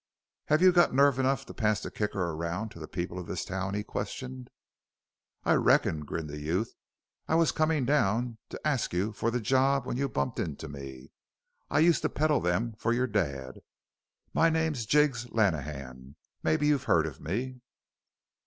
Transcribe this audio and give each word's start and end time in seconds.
"Have 0.45 0.63
you 0.63 0.71
got 0.71 0.95
nerve 0.95 1.19
enough 1.19 1.45
to 1.45 1.53
pass 1.53 1.79
the 1.81 1.91
Kicker 1.91 2.31
around 2.31 2.69
to 2.69 2.79
the 2.79 2.87
people 2.87 3.19
of 3.19 3.27
this 3.27 3.45
town?" 3.45 3.75
he 3.75 3.83
questioned. 3.83 4.49
"I 5.45 5.53
reckon," 5.53 6.05
grinned 6.05 6.27
the 6.31 6.39
youth. 6.39 6.73
"I 7.27 7.35
was 7.35 7.51
comin' 7.51 7.85
down 7.85 8.39
to 8.49 8.59
ast 8.67 8.93
you 8.93 9.11
for 9.11 9.29
the 9.29 9.39
job 9.39 9.85
when 9.85 9.97
you 9.97 10.09
bumped 10.09 10.39
into 10.39 10.67
me. 10.67 11.11
I 11.69 11.81
used 11.81 12.01
to 12.01 12.09
peddle 12.09 12.39
them 12.41 12.73
for 12.79 12.93
your 12.93 13.05
dad. 13.05 13.59
My 14.33 14.49
name's 14.49 14.87
Jiggs 14.87 15.29
Lenehan 15.29 16.15
mebbe 16.41 16.63
you've 16.63 16.85
heard 16.85 17.05
of 17.05 17.21
me?" 17.21 17.61